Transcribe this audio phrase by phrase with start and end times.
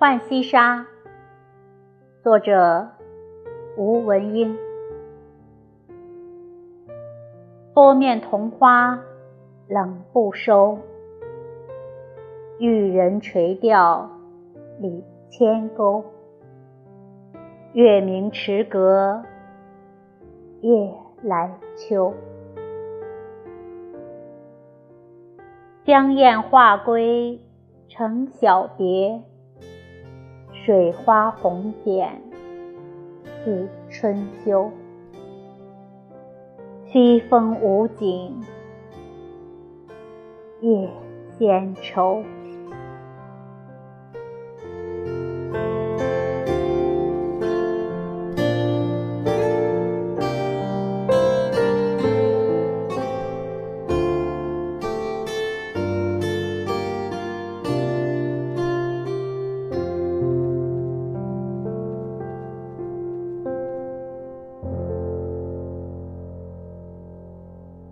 [0.00, 0.78] 浣溪沙》，
[2.22, 2.88] 作者
[3.76, 4.56] 吴文英。
[7.74, 8.98] 波面桐花
[9.68, 10.78] 冷不收，
[12.58, 14.10] 玉人垂钓
[14.78, 16.02] 里千钩。
[17.74, 19.22] 月明池阁
[20.62, 22.14] 夜来秋。
[25.84, 27.38] 江雁化归
[27.86, 29.22] 成小蝶，
[30.70, 32.22] 水花红点
[33.42, 34.70] 似春秋。
[36.86, 38.40] 西风无景
[40.60, 40.88] 夜
[41.36, 42.22] 闲愁。